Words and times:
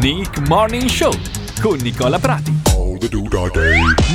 Nick 0.00 0.48
Morning 0.48 0.88
Show 0.88 1.12
con 1.60 1.76
Nicola 1.82 2.18
Prati. 2.18 2.50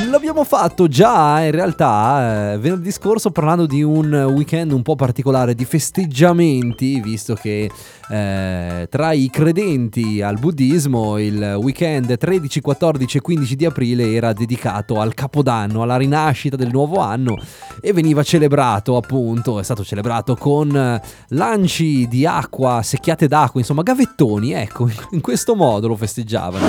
L'abbiamo 0.09 0.43
fatto 0.43 0.87
già 0.87 1.41
in 1.41 1.51
realtà 1.51 2.53
eh, 2.53 2.57
venerdì 2.57 2.91
scorso 2.91 3.29
parlando 3.29 3.67
di 3.67 3.83
un 3.83 4.11
weekend 4.33 4.71
un 4.71 4.81
po' 4.81 4.95
particolare 4.95 5.53
di 5.53 5.63
festeggiamenti, 5.63 6.99
visto 7.01 7.35
che 7.35 7.69
eh, 8.09 8.87
tra 8.89 9.11
i 9.11 9.29
credenti 9.29 10.23
al 10.23 10.39
buddismo 10.39 11.19
il 11.19 11.57
weekend 11.61 12.17
13, 12.17 12.61
14 12.61 13.17
e 13.17 13.21
15 13.21 13.55
di 13.55 13.65
aprile 13.65 14.11
era 14.11 14.33
dedicato 14.33 14.99
al 14.99 15.13
capodanno, 15.13 15.83
alla 15.83 15.97
rinascita 15.97 16.55
del 16.55 16.71
nuovo 16.71 16.99
anno 16.99 17.37
e 17.81 17.93
veniva 17.93 18.23
celebrato 18.23 18.97
appunto, 18.97 19.59
è 19.59 19.63
stato 19.63 19.83
celebrato 19.83 20.35
con 20.35 20.99
lanci 21.29 22.07
di 22.07 22.25
acqua, 22.25 22.81
secchiate 22.81 23.27
d'acqua, 23.27 23.59
insomma 23.59 23.81
gavettoni, 23.81 24.53
ecco, 24.53 24.89
in 25.11 25.21
questo 25.21 25.55
modo 25.55 25.87
lo 25.87 25.95
festeggiavano. 25.95 26.65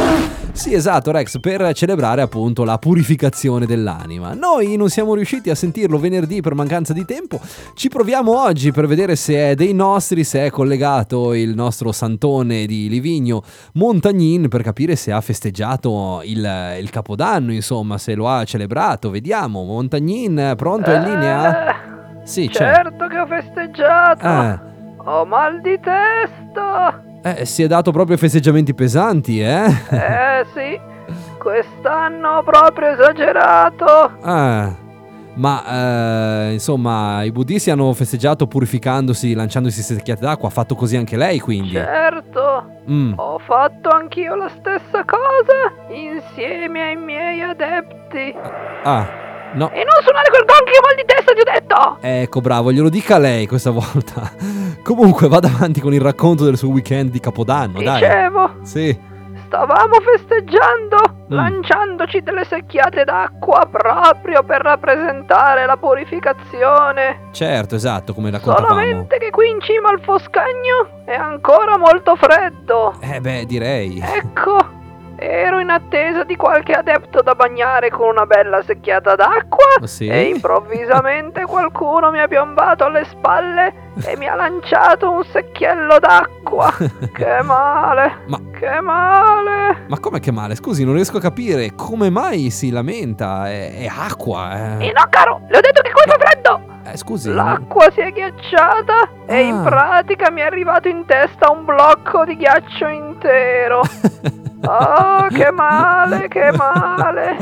Sì, 0.53 0.73
esatto, 0.73 1.11
Rex, 1.11 1.39
per 1.39 1.73
celebrare 1.75 2.23
appunto 2.23 2.65
la 2.65 2.79
purificazione 2.79 3.67
dell'anima. 3.67 4.33
Noi 4.33 4.77
non 4.77 4.89
siamo 4.89 5.15
riusciti 5.15 5.51
a 5.51 5.55
sentirlo 5.55 5.99
venerdì 5.99 6.41
per 6.41 6.55
mancanza 6.55 6.93
di 6.93 7.05
tempo. 7.05 7.39
Ci 7.75 7.89
proviamo 7.89 8.41
oggi 8.41 8.73
per 8.73 8.87
vedere 8.87 9.17
se 9.17 9.51
è 9.51 9.55
dei 9.55 9.75
nostri, 9.75 10.25
se 10.25 10.47
è 10.47 10.51
collegato 10.51 11.35
il 11.35 11.55
nostro 11.55 11.93
santone 11.93 12.65
di 12.65 12.89
Livigno 12.89 13.43
Montagnin 13.75 14.49
per 14.49 14.63
capire 14.63 14.97
se 14.97 15.13
ha 15.13 15.21
festeggiato 15.21 16.23
il, 16.25 16.77
il 16.81 16.91
Capodanno, 16.91 17.53
insomma, 17.53 17.99
se 17.99 18.15
lo 18.15 18.29
ha 18.29 18.43
celebrato. 18.45 19.11
Vediamo, 19.11 19.63
Montagnin, 19.63 20.55
pronto 20.57 20.91
in 20.97 21.03
linea? 21.05 21.69
Eh, 21.69 21.75
Sì, 22.25 22.49
c'è. 22.49 22.73
certo 22.75 23.07
che 23.07 23.19
ho 23.19 23.27
festeggiato. 23.27 24.27
Eh. 24.27 24.59
Ho 25.09 25.25
mal 25.25 25.61
di 25.61 25.79
testa. 25.81 27.01
Eh, 27.23 27.45
si 27.45 27.63
è 27.63 27.67
dato 27.67 27.91
proprio 27.93 28.17
festeggiamenti 28.17 28.75
pesanti, 28.75 29.41
eh? 29.41 29.65
Eh 29.91 30.45
sì, 30.55 30.81
quest'anno 31.39 32.29
ho 32.39 32.43
proprio 32.43 32.89
esagerato. 32.93 34.11
Ah, 34.23 34.73
ma 35.35 35.65
eh, 36.49 36.53
insomma, 36.55 37.23
i 37.23 37.31
buddisti 37.31 37.71
hanno 37.71 37.93
festeggiato 37.93 38.47
purificandosi, 38.47 39.35
lanciandosi 39.35 39.83
secchiate 39.83 40.23
d'acqua. 40.25 40.49
Ha 40.49 40.53
fatto 40.53 40.75
così 40.75 40.97
anche 40.97 41.17
lei, 41.17 41.39
quindi. 41.41 41.71
Certo, 41.73 42.75
Mm. 42.89 43.15
ho 43.17 43.39
fatto 43.41 43.89
anch'io 43.91 44.37
la 44.37 44.49
stessa 44.49 45.05
cosa 45.05 45.73
insieme 45.93 46.83
ai 46.83 46.97
miei 46.97 47.43
adepti. 47.43 48.35
Ah, 48.85 49.05
no. 49.57 49.71
E 49.71 49.83
non 49.85 50.03
suonare 50.03 50.31
quel 50.31 50.45
gong 50.45 50.65
che 50.65 50.81
mal 50.83 50.95
di 50.97 51.05
testa, 51.07 51.33
ti 51.33 51.41
ho 51.41 51.53
detto. 51.53 51.99
Ecco, 52.01 52.41
bravo, 52.41 52.73
glielo 52.73 52.89
dica 52.89 53.19
lei 53.19 53.47
questa 53.47 53.71
volta. 53.73 54.31
Comunque, 54.83 55.29
vada 55.29 55.49
avanti 55.49 55.81
con 55.81 55.93
il 55.93 56.01
racconto 56.01 56.45
del 56.45 56.57
suo 56.57 56.69
weekend 56.71 57.11
di 57.11 57.21
Capodanno, 57.21 57.83
dai. 57.83 58.01
Dicevo, 58.01 58.51
Sì. 58.63 58.99
stavamo 59.47 59.95
festeggiando, 60.01 61.15
Mm. 61.27 61.35
lanciandoci 61.35 62.21
delle 62.23 62.45
secchiate 62.45 63.03
d'acqua 63.03 63.67
proprio 63.69 64.45
per 64.45 64.61
rappresentare 64.63 65.67
la 65.67 65.77
purificazione. 65.77 67.29
Certo, 67.33 67.75
esatto, 67.75 68.15
come 68.15 68.31
raccontavamo. 68.31 68.69
Solamente 68.69 69.19
che 69.19 69.31
qui 69.31 69.49
in 69.51 69.61
cima 69.61 69.89
al 69.91 70.01
Foscagno 70.03 71.03
è 71.05 71.15
ancora 71.15 71.77
molto 71.79 72.15
freddo. 72.17 72.95
Eh 73.01 73.21
beh, 73.21 73.45
direi. 73.47 74.01
Ecco, 74.01 74.57
ero 75.19 75.59
in 75.61 75.71
attesa 75.71 76.25
di 76.25 76.37
qualche 76.37 76.73
adepto 76.73 77.23
da 77.23 77.35
bagnare 77.35 77.91
con 77.91 78.09
una 78.09 78.27
bella 78.27 78.63
secchiata 78.63 79.15
d'acqua 79.15 79.65
Sì. 79.87 80.07
e 80.09 80.23
improvvisamente 80.29 81.45
qualcuno 81.49 82.11
mi 82.11 82.21
ha 82.21 82.29
piombato 82.29 82.85
alle 82.85 83.05
spalle 83.05 83.85
e 84.05 84.17
mi 84.19 84.29
ha 84.29 84.35
lanciato 84.35 85.11
un 85.11 85.25
secchiello 85.25 85.99
d'acqua. 85.99 86.71
che 87.15 87.43
male, 87.43 88.13
Ma, 88.27 88.39
che 88.59 88.81
male. 88.81 89.85
ma 89.89 89.99
com'è 89.99 90.21
che 90.21 90.31
male? 90.33 90.55
Scusi, 90.55 90.85
non 90.85 90.95
riesco 90.95 91.17
a 91.17 91.21
capire 91.21 91.75
come 91.75 92.11
mai 92.11 92.51
si 92.51 92.71
lamenta. 92.71 93.49
È, 93.49 93.79
è 93.79 93.87
acqua, 93.87 94.77
E 94.79 94.87
eh. 94.89 94.93
no 94.93 95.07
caro, 95.09 95.41
le 95.49 95.57
ho 95.59 95.61
detto 95.61 95.81
che 95.83 95.93
qui 95.93 96.03
fa 96.07 96.19
freddo. 96.19 96.75
Eh, 96.85 96.97
scusi. 96.97 97.33
L'acqua 97.33 97.91
si 97.91 98.01
è 98.01 98.13
ghiacciata 98.13 99.09
e 99.27 99.41
in 99.47 99.55
Ah. 99.57 99.63
pratica 99.65 100.31
mi 100.31 100.41
è 100.41 100.45
arrivato 100.45 100.87
in 100.89 101.05
testa 101.07 101.51
un 101.51 101.65
blocco 101.65 102.25
di 102.25 102.37
ghiaccio 102.37 102.87
intero. 102.87 103.81
Oh, 104.67 105.27
che 105.29 105.51
male, 105.53 106.29
che 106.29 106.51
male. 106.57 107.37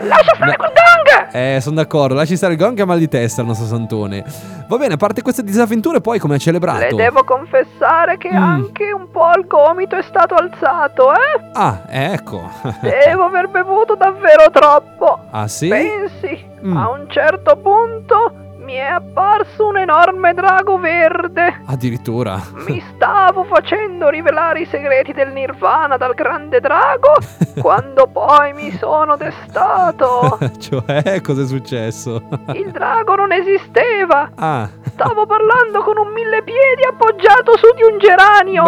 Lascia 0.00 0.34
stare 0.36 0.50
No. 0.52 0.56
quel 0.56 0.72
gang! 0.72 1.28
Eh, 1.32 1.60
sono 1.60 1.74
d'accordo, 1.76 2.14
lasci 2.14 2.36
stare 2.36 2.52
il 2.52 2.58
gong 2.58 2.76
che 2.76 2.82
ha 2.82 2.86
mal 2.86 2.98
di 2.98 3.08
testa 3.08 3.40
il 3.40 3.48
nostro 3.48 3.66
Santone. 3.66 4.24
Va 4.68 4.76
bene, 4.76 4.94
a 4.94 4.96
parte 4.96 5.22
queste 5.22 5.42
disavventure, 5.42 6.00
poi 6.00 6.18
come 6.20 6.36
ha 6.36 6.38
celebrato? 6.38 6.78
Le 6.78 6.94
devo 6.94 7.24
confessare 7.24 8.16
che 8.16 8.30
Mm. 8.32 8.36
anche 8.42 8.92
un 8.92 9.10
po' 9.10 9.30
il 9.36 9.46
gomito 9.46 9.96
è 9.96 10.02
stato 10.02 10.34
alzato, 10.36 11.12
eh? 11.12 11.50
Ah, 11.54 11.80
ecco. 11.88 12.48
Devo 12.80 13.24
aver 13.24 13.48
bevuto 13.48 13.96
davvero 13.96 14.50
troppo. 14.52 15.18
ah, 15.30 15.48
sì? 15.48 15.68
Pensi, 15.68 16.46
Mm. 16.64 16.76
a 16.76 16.90
un 16.90 17.06
certo 17.08 17.56
punto 17.56 18.32
mi 18.68 18.74
è 18.74 18.80
apparso 18.80 19.68
un 19.68 19.78
enorme 19.78 20.34
drago 20.34 20.76
verde. 20.76 21.62
Addirittura. 21.64 22.38
Mi 22.66 22.84
stavo 22.94 23.44
facendo 23.44 24.10
rivelare 24.10 24.60
i 24.60 24.66
segreti 24.66 25.14
del 25.14 25.32
nirvana 25.32 25.96
dal 25.96 26.12
grande 26.12 26.60
drago 26.60 27.14
quando 27.62 28.08
poi 28.08 28.52
mi 28.52 28.70
sono 28.76 29.16
destato. 29.16 30.38
cioè, 30.60 31.22
cosa 31.22 31.42
è 31.44 31.46
successo? 31.46 32.22
Il 32.52 32.70
drago 32.70 33.14
non 33.14 33.32
esisteva. 33.32 34.32
ah. 34.34 34.68
Stavo 34.92 35.24
parlando 35.24 35.82
con 35.82 35.96
un 35.96 36.12
mille 36.12 36.42
piedi 36.42 36.84
appoggiato 36.86 37.56
su 37.56 37.72
di 37.74 37.84
un 37.84 37.98
geranio. 37.98 38.64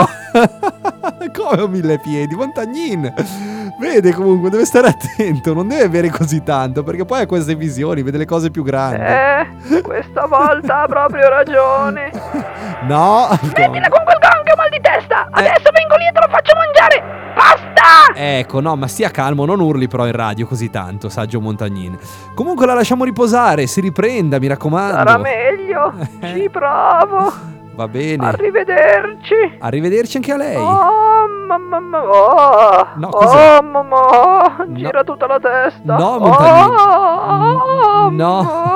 come 1.35 1.63
un 1.63 1.71
mille 1.71 1.99
piedi? 1.99 2.35
Montagnin! 2.35 3.50
Vede 3.79 4.13
comunque, 4.13 4.51
deve 4.51 4.65
stare 4.65 4.89
attento, 4.89 5.55
non 5.55 5.69
deve 5.69 5.89
bere 5.89 6.11
così 6.11 6.43
tanto, 6.43 6.83
perché 6.83 7.05
poi 7.05 7.23
ha 7.23 7.27
queste 7.27 7.55
visioni, 7.55 8.03
vede 8.03 8.19
le 8.19 8.25
cose 8.27 8.51
più 8.51 8.63
grandi. 8.63 9.01
Eh, 9.01 9.81
questa 9.83 10.27
volta 10.27 10.83
ha 10.83 10.87
proprio 10.87 11.29
ragione. 11.29 12.11
No! 12.83 13.27
Smettila 13.43 13.89
con 13.91 14.05
quel 14.05 14.17
gang, 14.21 14.47
ho 14.53 14.57
mal 14.57 14.69
di 14.71 14.77
Eh. 14.77 14.81
testa. 14.81 15.29
Adesso 15.31 15.69
vengo 15.75 15.97
lì 15.97 16.07
e 16.07 16.13
te 16.13 16.21
lo 16.27 16.29
faccio 16.33 16.55
mangiare. 16.57 17.33
Basta! 17.35 18.15
Ecco, 18.19 18.61
no, 18.61 18.75
ma 18.77 18.87
stia 18.87 19.11
calmo, 19.11 19.45
non 19.45 19.61
urli 19.61 19.87
però 19.87 20.07
in 20.07 20.13
radio 20.13 20.47
così 20.47 20.71
tanto, 20.71 21.11
saggio 21.11 21.41
Montagnin. 21.43 21.99
Comunque 22.35 22.65
la 22.65 22.73
lasciamo 22.73 23.05
riposare, 23.05 23.67
si 23.67 23.83
riprenda, 23.83 24.39
mi 24.39 24.47
raccomando. 24.47 24.95
Sarà 24.97 25.19
meglio. 25.19 25.93
Ci 26.25 26.49
provo. 26.51 27.33
Va 27.75 27.87
bene. 27.89 28.27
Arrivederci. 28.29 29.57
Arrivederci 29.59 30.17
anche 30.17 30.33
a 30.33 30.37
lei. 30.37 30.57
Oh, 30.57 31.10
mamma 31.59 31.81
mia. 31.81 31.99
Oh, 32.01 32.87
No, 32.97 33.09
cos'è? 33.09 33.59
oh, 33.59 33.63
mamma. 33.63 34.67
Gira 34.69 35.03
tutta 35.05 35.27
la 35.27 35.39
testa. 35.41 35.97
No, 35.97 36.19
Montanini. 36.19 36.75
Oh, 36.77 38.11
No. 38.11 38.69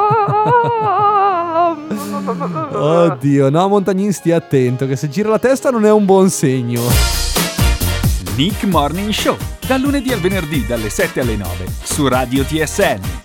Oddio, 2.75 3.51
no, 3.51 3.69
Montagnin 3.69 4.13
stia 4.13 4.37
attento, 4.37 4.87
che 4.87 4.97
se 4.97 5.09
gira 5.09 5.29
la 5.29 5.39
testa 5.39 5.71
non 5.71 5.85
è 5.85 5.93
un 5.93 6.05
buon 6.05 6.29
segno. 6.31 6.81
Nick 8.37 8.65
Morning 8.65 9.11
Show, 9.13 9.37
dal 9.67 9.81
lunedì 9.81 10.13
al 10.13 10.19
venerdì 10.21 10.67
dalle 10.67 10.89
7 10.91 11.21
alle 11.21 11.37
9 11.37 11.67
su 11.83 12.09
Radio 12.09 12.43
TSN. 12.45 13.24